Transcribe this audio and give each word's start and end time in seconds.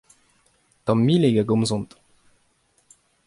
Tamileg 0.85 1.35
a 1.37 1.43
gomzont. 1.49 1.91